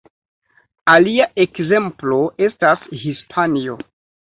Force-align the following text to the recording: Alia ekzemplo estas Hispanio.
Alia 0.93 1.29
ekzemplo 1.45 2.21
estas 2.49 2.93
Hispanio. 3.07 3.83